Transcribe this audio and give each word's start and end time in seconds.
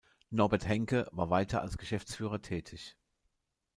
Norbert 0.31 0.67
Henke 0.67 1.07
war 1.11 1.29
weiter 1.29 1.61
als 1.61 1.77
Geschäftsführer 1.77 2.41
tätig. 2.41 2.97